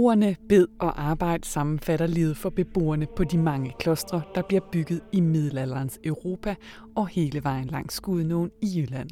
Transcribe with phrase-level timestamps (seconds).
[0.00, 5.00] Ordene bed og arbejde sammenfatter livet for beboerne på de mange klostre, der bliver bygget
[5.12, 6.54] i middelalderens Europa
[6.96, 9.10] og hele vejen langs Skudnåen i Jylland.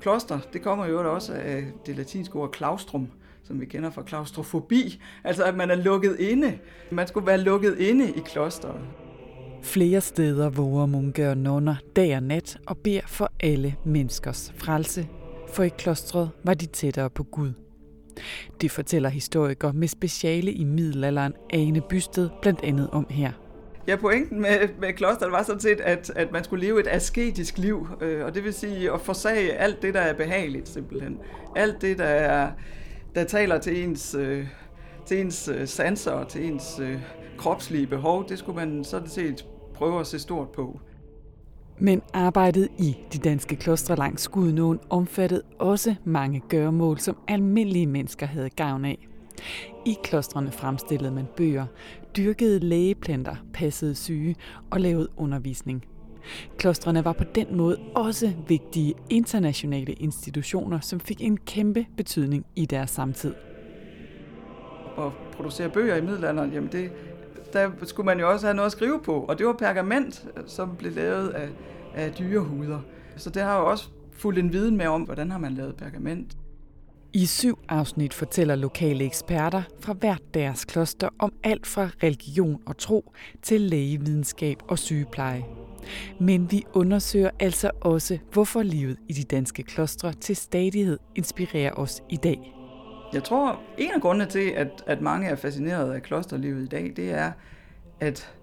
[0.00, 3.08] Kloster, det kommer jo også af det latinske ord claustrum,
[3.42, 6.58] som vi kender fra klaustrofobi, altså at man er lukket inde.
[6.90, 8.80] Man skulle være lukket inde i klosteret.
[9.62, 15.08] Flere steder våger munke og nonner dag og nat og beder for alle menneskers frelse,
[15.48, 17.63] for i klostret var de tættere på Gud.
[18.60, 23.32] Det fortæller historiker med speciale i middelalderen Ane Bysted blandt andet om her.
[23.88, 27.58] Ja, pointen med, med klosteret var sådan set, at, at man skulle leve et asketisk
[27.58, 31.18] liv, øh, og det vil sige at forsage alt det, der er behageligt simpelthen.
[31.56, 32.50] Alt det, der, er,
[33.14, 34.46] der taler til ens, øh,
[35.06, 36.98] til ens øh, sanser og til ens øh,
[37.38, 40.80] kropslige behov, det skulle man sådan set prøve at se stort på.
[41.78, 48.26] Men arbejdet i de danske klostre langs Skudnåen omfattede også mange gøremål, som almindelige mennesker
[48.26, 49.08] havde gavn af.
[49.86, 51.66] I klostrene fremstillede man bøger,
[52.16, 54.36] dyrkede lægeplanter, passede syge
[54.70, 55.84] og lavede undervisning.
[56.58, 62.66] Klostrene var på den måde også vigtige internationale institutioner, som fik en kæmpe betydning i
[62.66, 63.34] deres samtid.
[64.98, 66.90] At producere bøger i middelalderen, jamen det,
[67.54, 70.76] der skulle man jo også have noget at skrive på, og det var pergament, som
[70.76, 71.48] blev lavet af,
[71.94, 72.78] af dyrehuder.
[73.16, 76.36] Så det har jo også fulgt en viden med om, hvordan har man lavet pergament.
[77.12, 82.78] I syv afsnit fortæller lokale eksperter fra hvert deres kloster om alt fra religion og
[82.78, 85.44] tro til lægevidenskab og sygepleje.
[86.20, 92.02] Men vi undersøger altså også, hvorfor livet i de danske klostre til stadighed inspirerer os
[92.10, 92.53] i dag.
[93.14, 96.92] Jeg tror, en af grundene til, at, at mange er fascineret af klosterlivet i dag,
[96.96, 97.32] det er,
[98.00, 98.34] at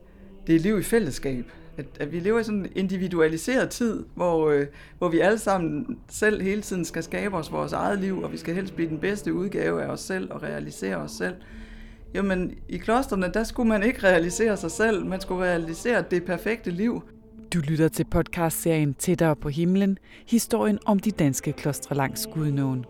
[0.47, 1.52] det er liv i fællesskab.
[1.78, 5.97] At, at vi lever i sådan en individualiseret tid, hvor, øh, hvor vi alle sammen
[6.09, 9.00] selv hele tiden skal skabe os vores eget liv, og vi skal helst blive den
[9.00, 11.35] bedste udgave af os selv og realisere os selv.
[12.13, 16.72] Jamen, i klosterne, der skulle man ikke realisere sig selv, man skulle realisere det perfekte
[16.72, 17.01] liv.
[17.53, 19.97] Du lytter til podcastserien Tættere på himlen,
[20.28, 22.85] historien om de danske klostre langs Gudnåen.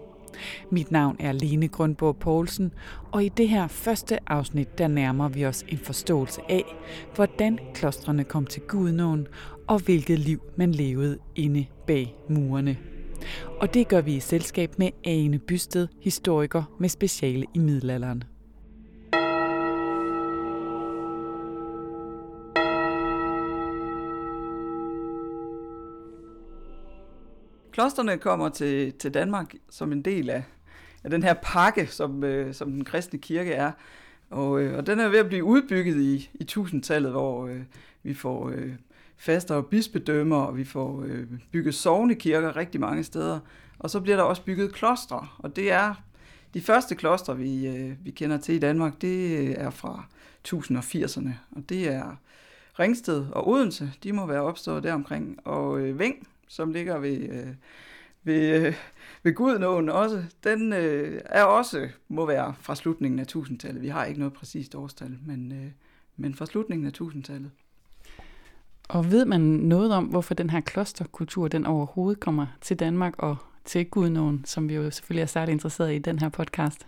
[0.69, 2.73] Mit navn er Lene Grundborg Poulsen,
[3.11, 6.63] og i det her første afsnit, der nærmer vi os en forståelse af,
[7.15, 9.27] hvordan klostrene kom til Gudnåen,
[9.67, 12.77] og hvilket liv man levede inde bag murene.
[13.59, 18.23] Og det gør vi i selskab med Ane Bysted, historiker med speciale i middelalderen.
[27.71, 30.43] Klosterne kommer til, til Danmark som en del af,
[31.03, 33.71] af den her pakke, som, øh, som den kristne kirke er.
[34.29, 37.61] Og, øh, og den er ved at blive udbygget i, i tusindtallet, hvor øh,
[38.03, 38.71] vi får øh,
[39.17, 43.39] faster og bispedømmer, og vi får øh, bygget sovnekirker rigtig mange steder.
[43.79, 45.93] Og så bliver der også bygget klostre, og det er
[46.53, 50.05] de første klostre, vi, øh, vi kender til i Danmark, det øh, er fra
[50.47, 52.15] 1080'erne, og det er
[52.79, 57.47] Ringsted og Odense, de må være opstået deromkring, og øh, Ving, som ligger ved, øh,
[58.23, 58.73] ved, øh,
[59.23, 63.81] ved Gudnåen også, den øh, er også, må være fra slutningen af 1000-tallet.
[63.81, 65.71] Vi har ikke noget præcist årstal, men, øh,
[66.17, 67.51] men fra slutningen af 1000-tallet.
[68.89, 73.37] Og ved man noget om, hvorfor den her klosterkultur, den overhovedet kommer til Danmark og
[73.65, 76.87] til Gudnåen, som vi jo selvfølgelig er særligt interesseret i den her podcast?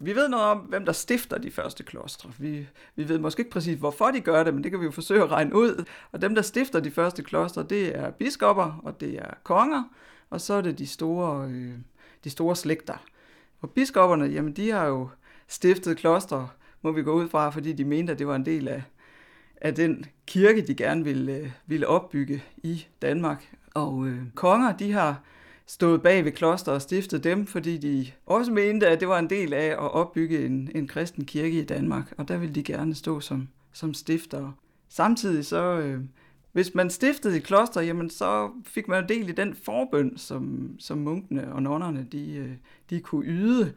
[0.00, 2.30] Vi ved noget om, hvem der stifter de første klostre.
[2.38, 4.90] Vi, vi ved måske ikke præcis, hvorfor de gør det, men det kan vi jo
[4.90, 5.84] forsøge at regne ud.
[6.12, 9.82] Og dem, der stifter de første klostre, det er biskopper, og det er konger,
[10.30, 11.74] og så er det de store, øh,
[12.24, 12.96] de store slægter.
[13.60, 15.08] Og biskopperne, jamen de har jo
[15.48, 16.48] stiftet klostre,
[16.82, 18.82] må vi gå ud fra, fordi de mente, at det var en del af,
[19.60, 23.56] af den kirke, de gerne ville, øh, ville opbygge i Danmark.
[23.74, 25.22] Og øh, konger, de har
[25.66, 29.30] stået bag ved kloster og stiftet dem, fordi de også mente, at det var en
[29.30, 32.94] del af at opbygge en, en kristen kirke i Danmark, og der ville de gerne
[32.94, 34.52] stå som, som stiftere.
[34.88, 36.00] Samtidig så, øh,
[36.52, 40.98] hvis man stiftede et kloster, jamen så fik man del i den forbøn, som, som
[40.98, 42.50] munkene og nonnerne, de, øh,
[42.90, 43.72] de kunne yde.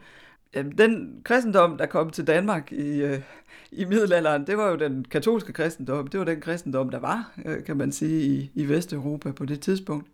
[0.55, 3.21] Jamen, den kristendom, der kom til Danmark i, øh,
[3.71, 6.07] i middelalderen, det var jo den katolske kristendom.
[6.07, 9.61] Det var den kristendom, der var, øh, kan man sige, i, i Vesteuropa på det
[9.61, 10.07] tidspunkt.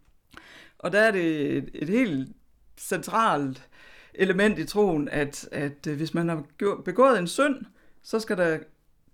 [0.85, 2.29] Og der er det et, et helt
[2.77, 3.69] centralt
[4.13, 6.43] element i troen, at, at øh, hvis man har
[6.85, 7.55] begået en synd,
[8.03, 8.59] så skal der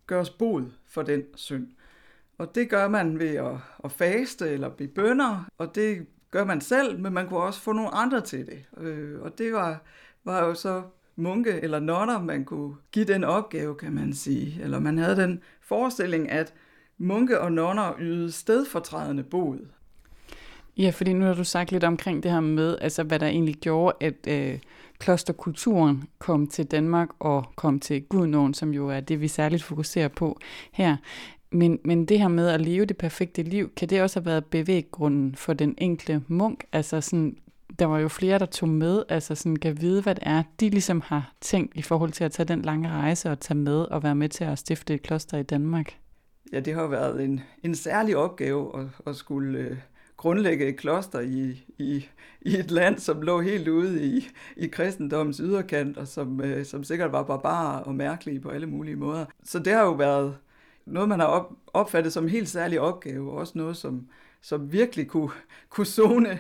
[0.08, 1.68] gøres bod for den synd.
[2.38, 6.62] Og det gør man ved at, at faste eller blive bønder, og det gør man
[6.62, 8.66] selv, men man kunne også få nogle andre til det.
[8.78, 9.82] Øh, og det var,
[10.24, 10.84] var jo så
[11.16, 14.64] munke eller nonner, man kunne give den opgave, kan man sige.
[14.64, 16.54] Eller man havde den forestilling, at
[16.98, 19.60] munke og nonner ydede stedfortrædende bod.
[20.82, 23.56] Ja, fordi nu har du sagt lidt omkring det her med, altså hvad der egentlig
[23.56, 24.60] gjorde, at øh,
[25.00, 30.08] klosterkulturen kom til Danmark og kom til Gudnåen, som jo er det, vi særligt fokuserer
[30.08, 30.40] på
[30.72, 30.98] her.
[31.52, 34.46] Men, men det her med at leve det perfekte liv, kan det også have været
[34.46, 36.64] bevæggrunden for den enkelte munk?
[36.72, 37.38] Altså sådan,
[37.80, 40.70] der var jo flere, der tog med, altså sådan kan vide, hvad det er, de
[40.70, 44.04] ligesom har tænkt i forhold til at tage den lange rejse og tage med og
[44.04, 45.98] være med til at stifte et kloster i Danmark.
[46.54, 49.78] Ja, det har været en, en særlig opgave at, at skulle øh,
[50.22, 52.08] grundlægge et kloster i, i,
[52.42, 54.28] i et land, som lå helt ude i,
[54.58, 58.96] i kristendommens yderkant, og som, øh, som sikkert var barbarer og mærkelige på alle mulige
[58.96, 59.26] måder.
[59.44, 60.38] Så det har jo været
[60.86, 64.08] noget, man har op, opfattet som en helt særlig opgave, og også noget, som,
[64.42, 65.32] som virkelig kunne,
[65.70, 66.40] kunne, zone,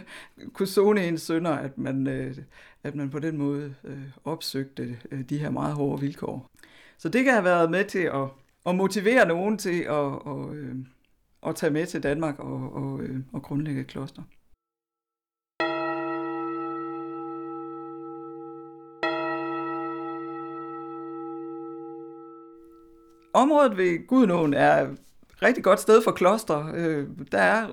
[0.53, 2.37] kunne zone en sønder, at man, øh,
[2.83, 6.49] at man på den måde øh, opsøgte øh, de her meget hårde vilkår.
[6.97, 8.27] Så det kan have været med til at,
[8.65, 10.75] at motivere nogen til at, at, øh,
[11.47, 14.21] at tage med til Danmark og, og, øh, og grundlægge et kloster.
[23.33, 24.97] Området ved Gudnåen er et
[25.41, 26.71] rigtig godt sted for kloster.
[26.75, 27.67] Øh, der er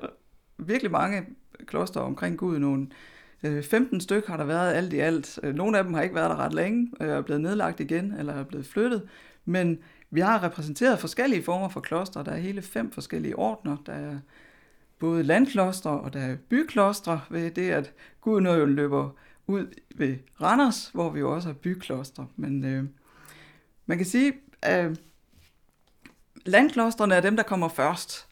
[0.59, 1.26] virkelig mange
[1.67, 2.93] kloster omkring Gudnåen.
[3.43, 5.38] 15 øh, stykker har der været alt i alt.
[5.43, 8.15] Øh, nogle af dem har ikke været der ret længe, øh, er blevet nedlagt igen,
[8.19, 9.03] eller er blevet flyttet.
[9.44, 9.79] Men
[10.10, 12.25] vi har repræsenteret forskellige former for klostre.
[12.25, 13.76] Der er hele fem forskellige ordner.
[13.87, 14.19] Der er
[14.99, 19.10] både landklostre og der er byklostre ved det, at Gudnåen løber
[19.46, 22.26] ud ved Randers, hvor vi jo også har byklostre.
[22.37, 22.84] Men øh,
[23.87, 24.32] man kan sige,
[24.62, 25.00] at
[26.46, 28.28] landklostrene er dem, der kommer først.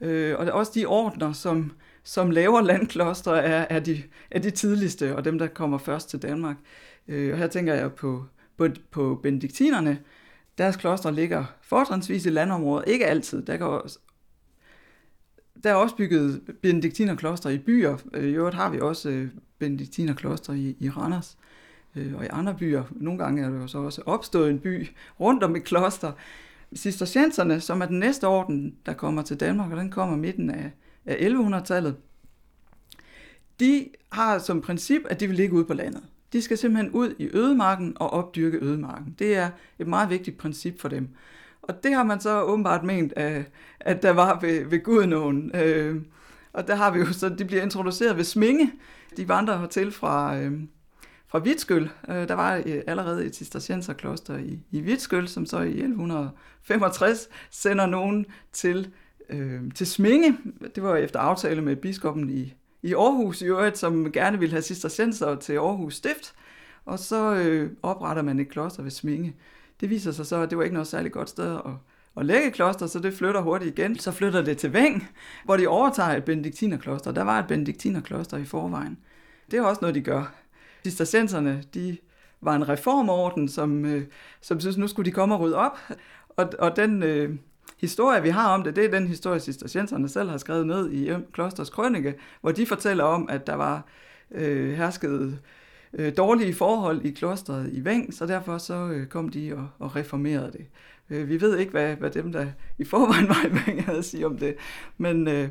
[0.00, 1.72] Øh, og også de ordner, som,
[2.02, 6.22] som laver landkloster, er, er, de, er de tidligste, og dem, der kommer først til
[6.22, 6.56] Danmark.
[7.08, 8.24] Øh, og her tænker jeg på,
[8.56, 9.98] på, på benediktinerne.
[10.58, 12.84] Deres kloster ligger fortrinsvis i landområder.
[12.84, 13.42] Ikke altid.
[13.42, 13.98] Der, kan også,
[15.64, 17.96] der er også bygget benediktinerkloster i byer.
[18.14, 19.28] Øh, I øvrigt har vi også øh,
[19.58, 21.38] benediktinerklostre benediktinerkloster i, i Randers
[21.96, 22.84] øh, og i andre byer.
[22.90, 24.88] Nogle gange er der jo så også opstået en by
[25.20, 26.12] rundt om et kloster.
[26.76, 30.70] Cistercienserne, som er den næste orden, der kommer til Danmark, og den kommer midten af,
[31.06, 31.96] af 1100-tallet,
[33.60, 36.02] de har som princip, at de vil ligge ude på landet.
[36.32, 39.14] De skal simpelthen ud i ødemarken og opdyrke ødemarken.
[39.18, 41.08] Det er et meget vigtigt princip for dem.
[41.62, 43.12] Og det har man så åbenbart ment,
[43.80, 45.50] at der var ved, ved Gudnåen.
[45.54, 45.96] Øh,
[46.52, 48.72] og der har vi jo så, de bliver introduceret ved Sminge.
[49.16, 50.60] De vandrer hertil fra, øh,
[51.28, 51.90] fra Vitskøl.
[52.08, 57.86] Øh, der var øh, allerede et cistercienserkloster i, i Vitskøl, som så i 1165 sender
[57.86, 58.90] nogen til,
[59.30, 60.38] øh, til Sminge.
[60.74, 64.62] Det var efter aftale med biskoppen i, i Aarhus i øvrigt, som gerne ville have
[64.62, 66.34] cistercenser til Aarhus Stift.
[66.84, 69.36] Og så øh, opretter man et kloster ved Sminge.
[69.80, 71.72] Det viser sig så, at det var ikke noget særligt godt sted at,
[72.16, 73.98] at lægge kloster, så det flytter hurtigt igen.
[73.98, 75.08] Så flytter det til Væng,
[75.44, 77.12] hvor de overtager et benediktinerkloster.
[77.12, 78.98] Der var et benediktinerkloster i forvejen.
[79.50, 80.34] Det er også noget, de gør.
[80.84, 81.96] Cistercenserne, de
[82.40, 84.06] var en reformorden, som, øh,
[84.40, 85.78] som synes, nu skulle de komme og rydde op.
[86.28, 87.34] Og, og den øh,
[87.76, 91.12] historie, vi har om det, det er den historie, cistercienserne selv har skrevet ned i
[91.32, 93.84] Klosters Krønike, hvor de fortæller om, at der var
[94.30, 95.38] øh, herskede
[95.92, 99.96] øh, dårlige forhold i klosteret i Væng, så derfor så øh, kom de og, og
[99.96, 100.66] reformerede det.
[101.10, 102.46] Øh, vi ved ikke, hvad, hvad dem, der
[102.78, 104.56] i forvejen var i Væng, havde at sige om det,
[104.98, 105.48] men, øh,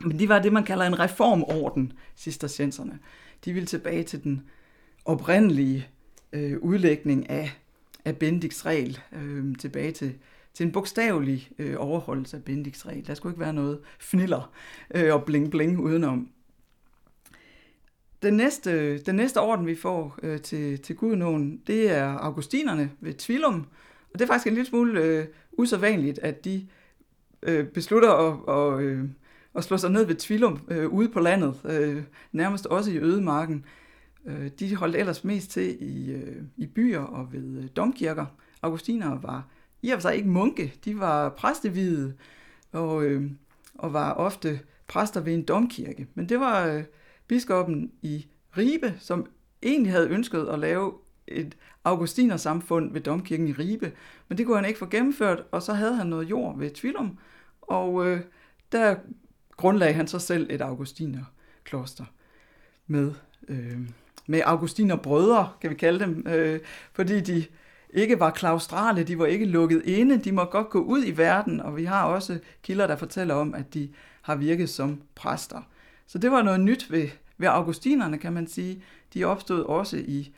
[0.00, 2.98] men de var det, man kalder en reformorden, cistercienserne
[3.44, 4.42] de ville tilbage til den
[5.04, 5.88] oprindelige
[6.32, 7.50] øh, udlægning af,
[8.04, 10.14] af Bendiks regel, øh, tilbage til,
[10.54, 13.06] til en bogstavelig øh, overholdelse af Bendix regel.
[13.06, 14.52] Der skulle ikke være noget fniller
[14.94, 16.28] øh, og bling bling udenom.
[18.22, 23.14] Den næste, den næste orden, vi får øh, til, til Gudnåen, det er augustinerne ved
[23.14, 23.66] Tvilum.
[24.12, 26.66] Og det er faktisk en lille smule øh, usædvanligt, at de
[27.42, 29.08] øh, beslutter at, og, øh,
[29.54, 33.64] og slå sig ned ved Tvilum øh, ude på landet, øh, nærmest også i ødemarken.
[34.26, 38.26] Øh, de holdt ellers mest til i, øh, i byer og ved øh, domkirker.
[38.62, 39.48] Augustiner var
[39.84, 42.14] i og for sig ikke munke, de var præstevide
[42.72, 43.30] og, øh,
[43.74, 46.06] og var ofte præster ved en domkirke.
[46.14, 46.84] Men det var øh,
[47.26, 48.26] biskoppen i
[48.56, 49.26] Ribe, som
[49.62, 50.92] egentlig havde ønsket at lave
[51.28, 53.92] et augustinersamfund ved domkirken i Ribe,
[54.28, 57.18] men det kunne han ikke få gennemført, og så havde han noget jord ved Tvilum,
[57.60, 58.20] og øh,
[58.72, 58.96] der
[59.56, 62.04] grundlagde han så selv et augustinerkloster
[62.86, 63.12] med,
[63.48, 63.78] øh,
[64.26, 66.60] med augustinerbrødre, kan vi kalde dem, øh,
[66.92, 67.44] fordi de
[67.94, 71.60] ikke var klaustrale, de var ikke lukket inde, de må godt gå ud i verden,
[71.60, 73.88] og vi har også kilder, der fortæller om, at de
[74.22, 75.62] har virket som præster.
[76.06, 77.08] Så det var noget nyt ved,
[77.38, 78.82] ved augustinerne, kan man sige.
[79.14, 80.34] De opstod også i,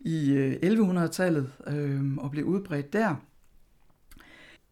[0.00, 3.14] i 1100-tallet øh, øhm, og blev udbredt der.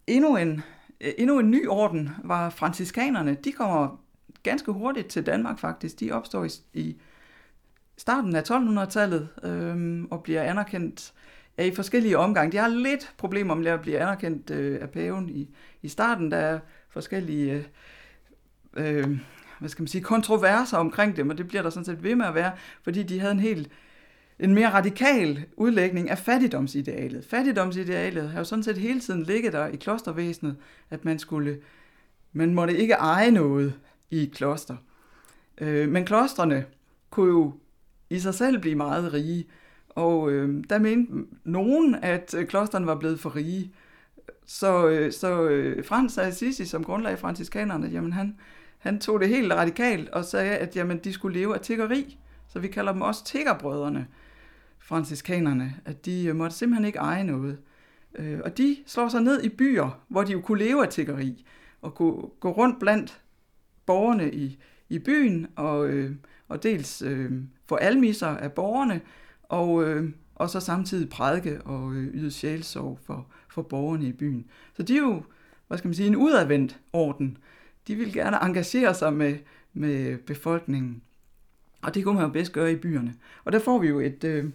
[0.06, 0.62] Endnu en
[1.00, 3.36] øh, endnu en ny orden var franciskanerne.
[3.44, 4.00] De kommer
[4.42, 6.00] ganske hurtigt til Danmark faktisk.
[6.00, 6.96] De opstår i, i
[7.96, 12.52] starten af 1200-tallet øh, og bliver anerkendt øh, i forskellige omgange.
[12.52, 15.48] De har lidt problemer med at blive anerkendt øh, af paven i,
[15.82, 16.30] i starten.
[16.30, 16.58] Der er
[16.88, 17.66] forskellige
[18.74, 19.18] øh, øh,
[19.58, 22.26] hvad skal man sige, kontroverser omkring dem, og det bliver der sådan set ved med
[22.26, 23.70] at være, fordi de havde en helt
[24.38, 27.24] en mere radikal udlægning af fattigdomsidealet.
[27.24, 30.56] Fattigdomsidealet har jo sådan set hele tiden ligget der i klostervæsenet,
[30.90, 31.58] at man skulle,
[32.32, 33.74] man måtte ikke eje noget
[34.10, 34.76] i et kloster.
[35.58, 36.64] Øh, men klostrene
[37.10, 37.52] kunne jo
[38.10, 39.46] i sig selv blive meget rige,
[39.96, 41.12] og øh, der mente
[41.44, 43.72] nogen, at øh, klosterne var blevet for rige.
[44.46, 48.36] Så, øh, så øh, Frans af Assisi, som grundlag franciskanerne, jamen han,
[48.78, 52.18] han tog det helt radikalt og sagde, at jamen, de skulle leve af tiggeri.
[52.48, 54.06] Så vi kalder dem også tiggerbrødrene,
[54.78, 57.58] franciskanerne, at de øh, måtte simpelthen ikke eje noget.
[58.14, 61.46] Øh, og de slår sig ned i byer, hvor de jo kunne leve af tiggeri,
[61.82, 63.20] og kunne gå rundt blandt
[63.86, 66.10] borgerne i, i byen, og, øh,
[66.48, 67.32] og dels øh,
[67.66, 69.00] få almisser af borgerne,
[69.48, 74.46] og, øh, og så samtidig prædike og øh, yde sjælsorg for, for borgerne i byen.
[74.76, 75.22] Så de er jo,
[75.68, 77.38] hvad skal man sige, en udadvendt orden.
[77.88, 79.38] De vil gerne engagere sig med,
[79.72, 81.02] med befolkningen.
[81.82, 83.14] Og det kunne man jo bedst gøre i byerne.
[83.44, 84.50] Og der får vi jo et, øh,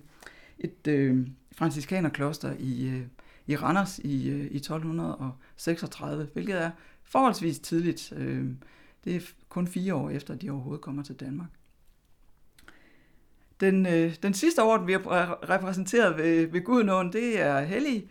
[0.59, 3.01] et øh, franciskanerkloster i, øh,
[3.47, 6.71] i Randers i, øh, i 1236, hvilket er
[7.03, 8.13] forholdsvis tidligt.
[8.15, 8.45] Øh,
[9.03, 9.19] det er
[9.49, 11.49] kun fire år efter, at de overhovedet kommer til Danmark.
[13.61, 18.09] Den, øh, den sidste orden, vi har repræsenteret ved, ved Gudenåen, det er Hellig,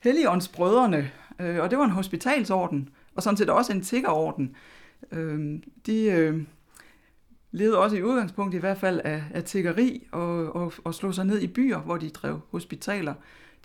[0.00, 4.56] Helligåndsbrødrene, øh, og det var en hospitalsorden, og sådan set også en tiggerorden.
[5.12, 6.42] Øh, de øh,
[7.50, 11.24] levede også i udgangspunkt i hvert fald af, af tiggeri og, og, og slog sig
[11.24, 13.14] ned i byer, hvor de drev hospitaler.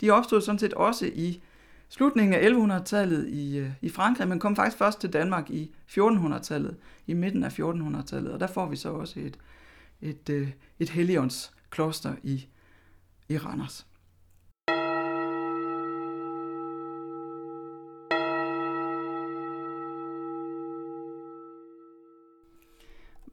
[0.00, 1.42] De opstod sådan set også i
[1.88, 6.76] slutningen af 1100-tallet i, øh, i Frankrig, men kom faktisk først til Danmark i 1400-tallet,
[7.06, 9.38] i midten af 1400-tallet, og der får vi så også et,
[10.00, 10.48] et, øh,
[10.78, 12.46] et Helligånds kloster i,
[13.28, 13.86] i Randers.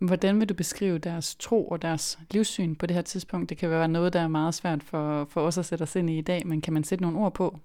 [0.01, 3.49] Hvordan vil du beskrive deres tro og deres livssyn på det her tidspunkt?
[3.49, 6.09] Det kan være noget, der er meget svært for, for os at sætte os ind
[6.09, 7.59] i i dag, men kan man sætte nogle ord på?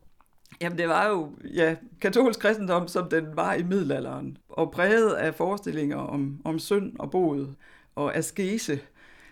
[0.61, 5.35] Jamen det var jo ja, katolsk kristendom, som den var i middelalderen, og præget af
[5.35, 7.55] forestillinger om, om synd og bod
[7.97, 8.81] og askese.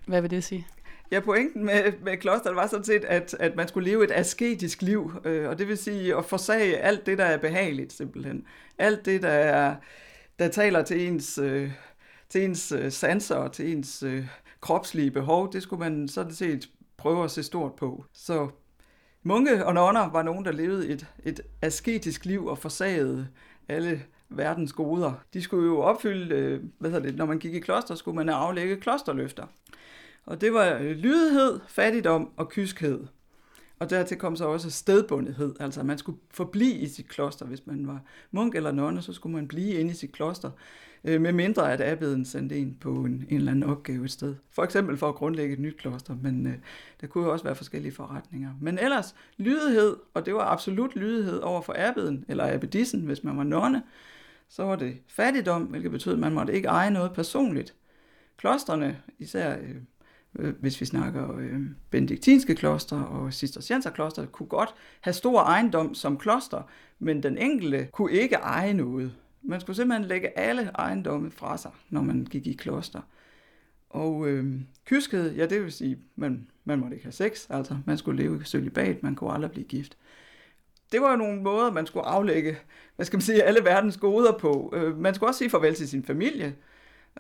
[0.06, 0.66] Hvad vil det sige?
[1.10, 4.82] Ja, pointen med, med klosteret var sådan set, at, at man skulle leve et asketisk
[4.82, 8.46] liv, øh, og det vil sige at forsage alt det, der er behageligt simpelthen.
[8.78, 9.76] Alt det, der, er,
[10.38, 11.70] der taler til ens, øh,
[12.28, 14.26] til ens øh, sanser og til ens øh,
[14.60, 18.04] kropslige behov, det skulle man sådan set prøve at se stort på.
[18.12, 18.48] Så
[19.22, 23.28] munke og nonner var nogen, der levede et, et asketisk liv og forsagede
[23.68, 24.02] alle
[24.36, 25.12] verdens goder.
[25.34, 28.28] De skulle jo opfylde, øh, hvad hedder det, når man gik i kloster, skulle man
[28.28, 29.46] aflægge klosterløfter.
[30.26, 33.00] Og det var øh, lydighed, fattigdom og kyskhed.
[33.78, 37.46] Og dertil kom så også stedbundethed, altså man skulle forblive i sit kloster.
[37.46, 38.00] Hvis man var
[38.30, 40.50] munk eller nonne, så skulle man blive inde i sit kloster,
[41.04, 44.34] øh, med mindre at abbeden sendte en på en, en eller anden opgave et sted.
[44.50, 46.54] For eksempel for at grundlægge et nyt kloster, men øh,
[47.00, 48.50] der kunne jo også være forskellige forretninger.
[48.60, 53.36] Men ellers lydighed, og det var absolut lydighed over for abbeden, eller abbedissen, hvis man
[53.36, 53.82] var nonne,
[54.48, 57.74] så var det fattigdom, hvilket betød, at man måtte ikke eje noget personligt.
[58.36, 59.76] Klosterne, især øh,
[60.38, 61.60] øh, hvis vi snakker øh,
[61.90, 66.62] benediktinske kloster og cistercienserkloster, kunne godt have stor ejendom som kloster,
[66.98, 69.14] men den enkelte kunne ikke eje noget.
[69.42, 73.00] Man skulle simpelthen lægge alle ejendomme fra sig, når man gik i kloster.
[73.90, 77.98] Og øh, kyskhed, ja det vil sige, man, man måtte ikke have sex, altså man
[77.98, 79.96] skulle leve i sølibat, man kunne aldrig blive gift.
[80.92, 82.56] Det var jo nogle måder, man skulle aflægge,
[82.96, 84.72] hvad skal man sige, alle verdens goder på.
[84.76, 86.56] Øh, man skulle også sige farvel til sin familie.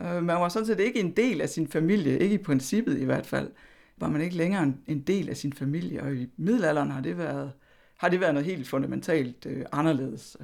[0.00, 3.04] Øh, man var sådan set ikke en del af sin familie, ikke i princippet i
[3.04, 3.50] hvert fald,
[3.96, 7.52] var man ikke længere en del af sin familie, og i middelalderen har det været,
[7.96, 10.36] har det været noget helt fundamentalt øh, anderledes.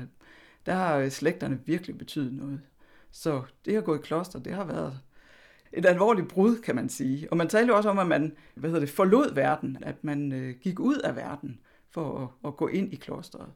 [0.67, 2.61] Der har slægterne virkelig betydet noget.
[3.11, 5.01] Så det at gå i kloster, det har været
[5.73, 7.31] et alvorligt brud, kan man sige.
[7.31, 10.33] Og man talte jo også om, at man hvad hedder det, forlod verden, at man
[10.33, 13.49] øh, gik ud af verden for at, at gå ind i klosteret.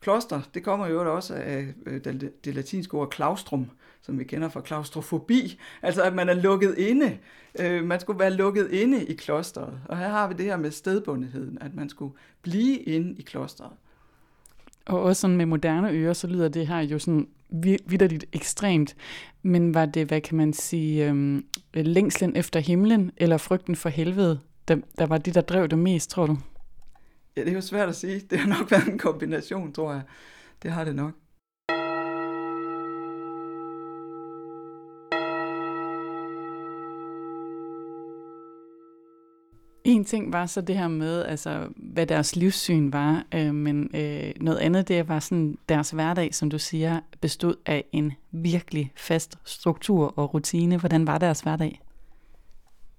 [0.00, 3.70] Kloster, det kommer jo også af øh, det, det latinske ord claustrum,
[4.02, 7.18] som vi kender fra klaustrofobi, altså at man er lukket inde.
[7.60, 9.80] Øh, man skulle være lukket inde i klosteret.
[9.84, 13.72] Og her har vi det her med stedbundetheden, at man skulle blive inde i klosteret.
[14.86, 17.28] Og også sådan med moderne ører, så lyder det her jo sådan
[17.86, 18.96] vidderligt ekstremt.
[19.42, 24.40] Men var det, hvad kan man sige, øhm, længslen efter himlen, eller frygten for helvede,
[24.68, 26.36] der, der var det, der drev det mest, tror du?
[27.38, 28.20] Ja, det er jo svært at sige.
[28.20, 30.02] Det har nok været en kombination, tror jeg.
[30.62, 31.12] Det har det nok.
[39.84, 44.32] En ting var så det her med, altså, hvad deres livssyn var, øh, men øh,
[44.40, 49.38] noget andet det var sådan, deres hverdag, som du siger, bestod af en virkelig fast
[49.44, 50.78] struktur og rutine.
[50.78, 51.82] Hvordan var deres hverdag?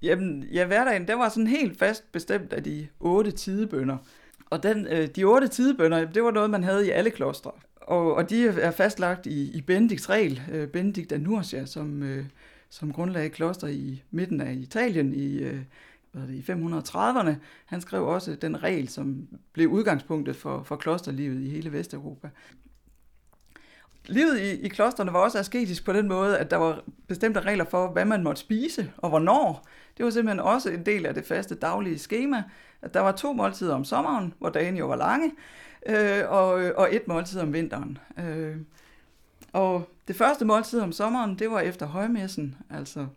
[0.01, 3.97] Jamen, ja, hverdagen, den var sådan helt fast bestemt af de otte tidebønder.
[4.49, 7.51] Og den, øh, de otte tidebønder, det var noget, man havde i alle klostre.
[7.75, 12.25] Og, og de er fastlagt i, i Benedikts regel, øh, Benedikt af Nursia, som, øh,
[12.69, 15.59] som grundlagde kloster i midten af Italien i, øh,
[16.11, 17.33] hvad det, i 530'erne.
[17.65, 22.29] Han skrev også den regel, som blev udgangspunktet for, for klosterlivet i hele Vesteuropa.
[24.09, 27.65] Livet i, i klosterne var også asketisk på den måde, at der var bestemte regler
[27.65, 29.67] for, hvad man måtte spise og hvornår.
[29.97, 32.43] Det var simpelthen også en del af det faste daglige schema,
[32.81, 35.31] at der var to måltider om sommeren, hvor dagen jo var lange,
[35.85, 37.97] øh, og, og et måltid om vinteren.
[38.19, 38.55] Øh,
[39.53, 43.07] og det første måltid om sommeren, det var efter højmessen, altså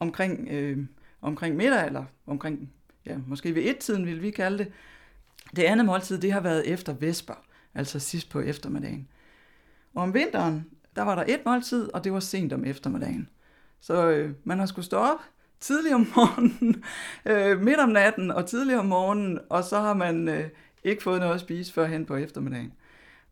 [0.00, 0.78] omkring, øh,
[1.22, 2.72] omkring middag, eller omkring,
[3.06, 4.72] ja, måske ved et-tiden ville vi kalde det.
[5.56, 7.34] Det andet måltid, det har været efter vesper,
[7.74, 9.08] altså sidst på eftermiddagen.
[9.94, 10.66] Og om vinteren,
[10.96, 13.28] der var der et måltid, og det var sent om eftermiddagen.
[13.80, 15.18] Så øh, man har skulle stå op
[15.60, 16.84] tidlig om morgenen,
[17.30, 20.48] øh, midt om natten og tidlig om morgenen, og så har man øh,
[20.84, 22.72] ikke fået noget at spise før hen på eftermiddagen.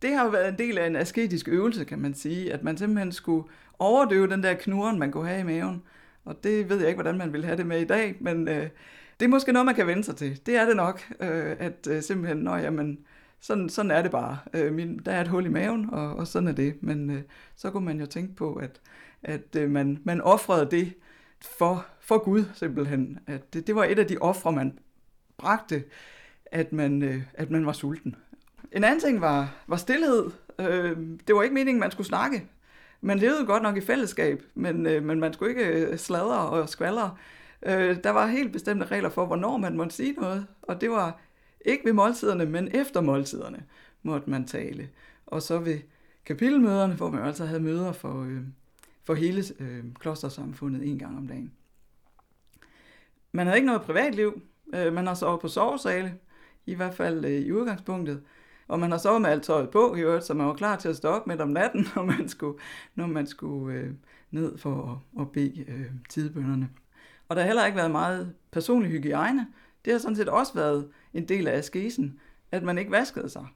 [0.02, 2.76] Det har jo været en del af en asketisk øvelse, kan man sige, at man
[2.76, 3.48] simpelthen skulle
[3.78, 5.82] overdøve den der knuren, man kunne have i maven.
[6.24, 8.68] Og det ved jeg ikke, hvordan man vil have det med i dag, men øh,
[9.20, 10.40] det er måske noget, man kan vende sig til.
[10.46, 12.98] Det er det nok, øh, at øh, simpelthen, når jamen,
[13.40, 14.38] sådan, sådan er det bare.
[14.54, 16.82] Øh, min, der er et hul i maven, og, og sådan er det.
[16.82, 17.22] Men øh,
[17.56, 18.80] så kunne man jo tænke på, at,
[19.22, 20.94] at øh, man, man offrede det
[21.40, 23.18] for, for Gud simpelthen.
[23.26, 24.78] At det, det var et af de ofre, man
[25.38, 25.84] bragte,
[26.46, 28.16] at man, øh, at man var sulten.
[28.72, 30.30] En anden ting var, var stillhed.
[30.58, 32.46] Øh, det var ikke meningen, man skulle snakke.
[33.00, 36.68] Man levede godt nok i fællesskab, men, øh, men man skulle ikke øh, sladre og
[36.68, 37.16] skvaldre.
[37.62, 41.20] Øh, der var helt bestemte regler for, hvornår man måtte sige noget, og det var
[41.64, 43.64] ikke ved måltiderne, men efter måltiderne
[44.02, 44.88] måtte man tale.
[45.26, 45.78] Og så ved
[46.26, 48.40] kapitelmøderne, hvor man altså havde møder for, øh,
[49.04, 51.52] for hele øh, klostersamfundet en gang om dagen.
[53.32, 54.42] Man havde ikke noget privatliv.
[54.74, 56.14] Øh, man har sovet på sovesale,
[56.66, 58.22] i hvert fald øh, i udgangspunktet.
[58.68, 60.88] Og man har sovet med alt tøjet på, i øvrigt, så man var klar til
[60.88, 62.58] at stå op midt om natten, når man skulle,
[62.94, 63.90] når man skulle øh,
[64.30, 66.68] ned for at, at bede øh, tidebønderne.
[67.28, 69.46] Og der har heller ikke været meget personlig hygiejne.
[69.84, 72.20] Det har sådan set også været en del af askesen,
[72.52, 73.46] at man ikke vaskede sig.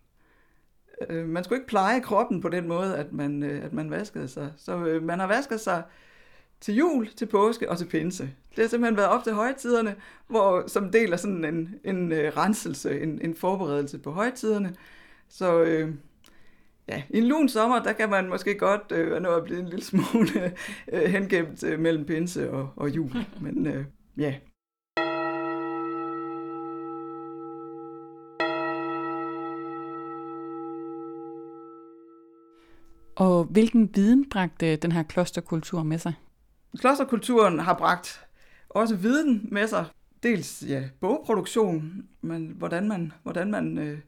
[1.09, 4.29] Øh, man skulle ikke pleje kroppen på den måde, at man, øh, at man vaskede
[4.29, 4.53] sig.
[4.57, 5.83] Så øh, man har vasket sig
[6.61, 8.31] til jul, til påske og til pinse.
[8.57, 9.97] Det har simpelthen været op til højtiderne,
[10.27, 14.75] hvor som del af sådan en, en øh, renselse, en, en forberedelse på højtiderne.
[15.29, 15.95] Så øh,
[16.89, 19.69] ja, i en lun sommer, der kan man måske godt øh, nå at blive en
[19.69, 20.53] lille smule
[20.93, 23.13] øh, hengemt øh, mellem pinse og, og jul.
[23.41, 23.85] Men øh,
[24.17, 24.35] ja,
[33.17, 36.15] Og hvilken viden bragte den her klosterkultur med sig?
[36.79, 38.25] Klosterkulturen har bragt
[38.69, 39.85] også viden med sig.
[40.23, 43.99] Dels ja, bogproduktion, men hvordan man, hvordan man øh,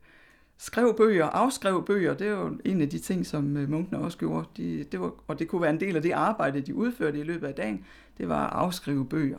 [0.58, 4.18] skrev bøger, afskrev bøger, det er jo en af de ting, som øh, munkene også
[4.18, 4.48] gjorde.
[4.56, 7.22] De, det var, og det kunne være en del af det arbejde, de udførte i
[7.22, 7.84] løbet af dagen,
[8.18, 9.38] det var at afskrive bøger.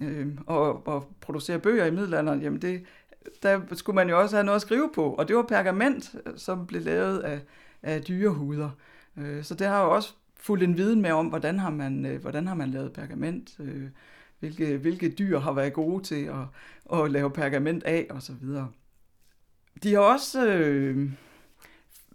[0.00, 2.84] Øh, og, og producere bøger i middelalderen, jamen det,
[3.42, 6.32] der skulle man jo også have noget at skrive på, og det var pergament, øh,
[6.36, 7.40] som blev lavet af,
[7.82, 8.70] af dyrehuder.
[9.16, 12.20] Øh, så det har jo også fulgt en viden med om, hvordan har man, øh,
[12.20, 13.88] hvordan har man lavet pergament, øh,
[14.38, 18.68] hvilke, hvilke dyr har været gode til at, at lave pergament af og så videre.
[19.82, 21.10] De har også øh,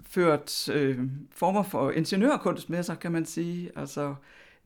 [0.04, 1.00] ført øh,
[1.32, 3.71] former for ingeniørkunst med sig, kan man sige.
[3.76, 4.15] Altså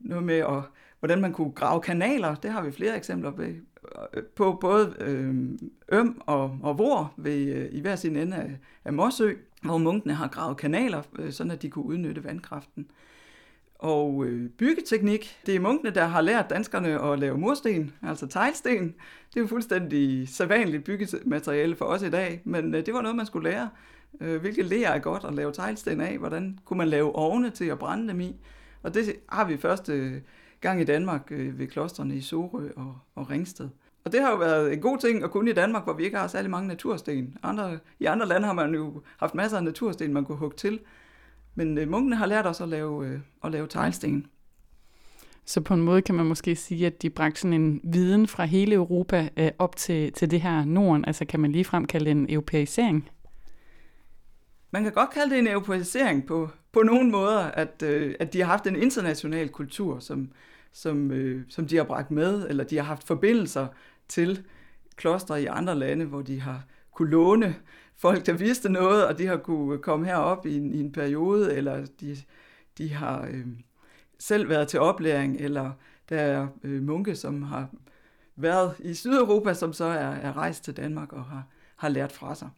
[0.00, 0.62] noget med, at,
[0.98, 3.42] hvordan man kunne grave kanaler, det har vi flere eksempler på,
[4.36, 5.34] på både øh,
[5.88, 9.32] Øm og, og Vor ved, øh, i hver sin ende af, af Morsø,
[9.66, 12.90] hvor munkene har gravet kanaler, øh, sådan at de kunne udnytte vandkraften.
[13.78, 18.94] Og øh, byggeteknik, det er munkene, der har lært danskerne at lave mursten, altså teglsten.
[19.28, 23.16] Det er jo fuldstændig sædvanligt byggemateriale for os i dag, men øh, det var noget,
[23.16, 23.68] man skulle lære.
[24.20, 26.18] Øh, hvilke ler er godt at lave teglsten af?
[26.18, 28.36] Hvordan kunne man lave ovne til at brænde dem i?
[28.82, 30.20] Og det har vi første øh,
[30.60, 33.68] gang i Danmark øh, ved klostrene i Sorø og, og Ringsted.
[34.06, 36.16] Og det har jo været en god ting at kunne i Danmark, hvor vi ikke
[36.16, 37.36] har særlig mange natursten.
[37.42, 40.80] Andre, I andre lande har man jo haft masser af natursten, man kunne hugge til.
[41.54, 44.26] Men øh, munkene har lært os at lave, øh, at lave teglsten.
[45.44, 48.44] Så på en måde kan man måske sige, at de bragte sådan en viden fra
[48.44, 51.04] hele Europa øh, op til, til det her Norden.
[51.04, 53.10] Altså kan man lige frem kalde en europæisering?
[54.70, 58.40] Man kan godt kalde det en europæisering på, på nogle måder, at, øh, at de
[58.40, 60.30] har haft en international kultur, som,
[60.72, 63.66] som, øh, som de har bragt med, eller de har haft forbindelser
[64.08, 64.46] til
[64.96, 67.54] klostre i andre lande, hvor de har kunne låne
[67.96, 71.54] folk, der vidste noget, og de har kunne komme herop i en, i en periode,
[71.54, 72.16] eller de,
[72.78, 73.46] de har øh,
[74.18, 75.70] selv været til oplæring, eller
[76.08, 77.68] der er øh, munke, som har
[78.36, 82.34] været i Sydeuropa, som så er, er rejst til Danmark og har, har lært fra
[82.34, 82.48] sig.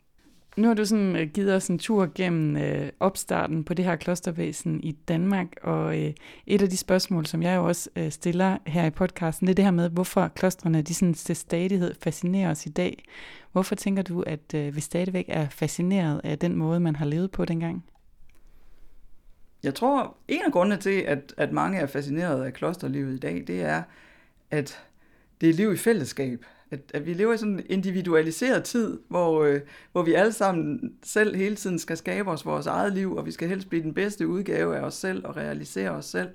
[0.58, 3.96] Nu har du sådan øh, givet os en tur gennem øh, opstarten på det her
[3.96, 6.12] klostervæsen i Danmark, og øh,
[6.46, 9.54] et af de spørgsmål, som jeg jo også øh, stiller her i podcasten, det er
[9.54, 13.04] det her med, hvorfor klostrene de sådan til stadighed fascinerer os i dag.
[13.52, 17.30] Hvorfor tænker du, at øh, vi stadigvæk er fascineret af den måde, man har levet
[17.30, 17.84] på dengang?
[19.62, 23.44] Jeg tror, en af grundene til, at, at mange er fascineret af klosterlivet i dag,
[23.46, 23.82] det er,
[24.50, 24.80] at
[25.40, 26.44] det er liv i fællesskab.
[26.70, 29.60] At, at vi lever i sådan en individualiseret tid, hvor, øh,
[29.92, 33.30] hvor vi alle sammen selv hele tiden skal skabe os vores eget liv, og vi
[33.30, 36.28] skal helst blive den bedste udgave af os selv og realisere os selv.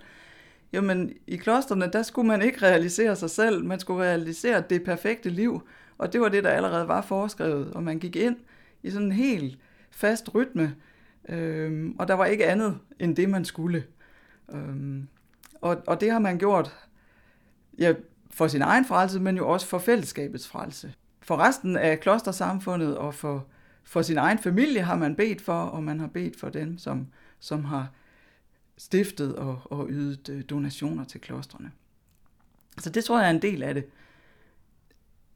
[0.74, 5.30] Jamen, i klosterne, der skulle man ikke realisere sig selv, man skulle realisere det perfekte
[5.30, 5.62] liv,
[5.98, 8.36] og det var det, der allerede var foreskrevet, og man gik ind
[8.84, 9.60] i sådan en helt
[9.92, 10.76] fast rytme,
[11.30, 13.84] øhm, og der var ikke andet end det, man skulle.
[14.54, 15.08] Øhm,
[15.62, 16.76] og, og det har man gjort
[17.80, 17.94] ja,
[18.34, 20.94] for sin egen frelse, men jo også for fællesskabets frelse.
[21.22, 23.46] For resten af klostersamfundet og for,
[23.84, 27.08] for sin egen familie har man bedt for, og man har bedt for dem, som,
[27.40, 27.88] som har
[28.78, 31.72] stiftet og, og ydet øh, donationer til klostrene.
[32.80, 33.86] Så det tror jeg er en del af det.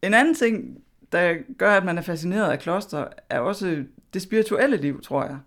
[0.02, 0.82] En anden ting,
[1.12, 3.84] der gør, at man er fascineret af kloster, er også
[4.14, 5.38] det spirituelle liv, tror jeg.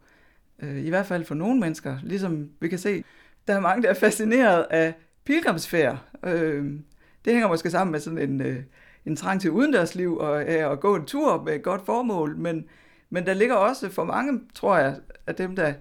[0.60, 1.98] Øh, I hvert fald for nogle mennesker.
[2.04, 3.04] Ligesom vi kan se,
[3.48, 4.94] der er mange, der er fascineret af
[5.26, 5.98] pilgrimsfærd.
[6.24, 6.80] Øh,
[7.26, 8.64] det hænger måske sammen med sådan en, øh,
[9.06, 12.66] en trang til udendørsliv og øh, at gå en tur med et godt formål, men,
[13.10, 15.74] men der ligger også for mange, tror jeg, af dem, der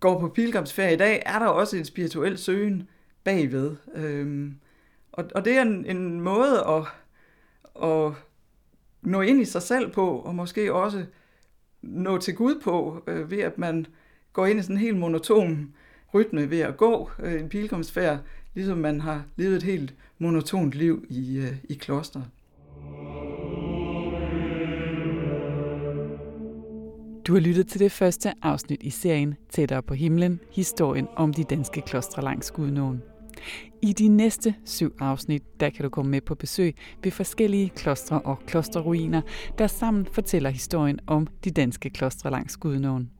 [0.00, 2.88] går på pilgrimsferie i dag, er der også en spirituel søgen
[3.24, 3.76] bagved.
[3.94, 4.54] Øhm,
[5.12, 6.82] og, og det er en, en måde at,
[7.84, 8.12] at
[9.02, 11.06] nå ind i sig selv på, og måske også
[11.82, 13.86] nå til Gud på, øh, ved at man
[14.32, 15.74] går ind i sådan en helt monoton
[16.14, 18.18] rytme ved at gå øh, en pilgrimsfærd,
[18.54, 22.24] ligesom man har levet et helt monotont liv i, øh, i klosteret.
[27.26, 31.44] Du har lyttet til det første afsnit i serien Tættere på himlen, historien om de
[31.44, 33.02] danske klostre langs Gudnåen.
[33.82, 38.20] I de næste syv afsnit, der kan du komme med på besøg ved forskellige klostre
[38.20, 39.22] og klosterruiner,
[39.58, 43.10] der sammen fortæller historien om de danske klostre langs Gudnåen.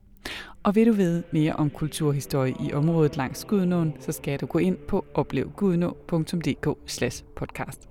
[0.63, 4.59] Og vil du vide mere om kulturhistorie i området langs Gudnåen, så skal du gå
[4.59, 6.67] ind på oplevgudnå.dk
[7.35, 7.88] podcast.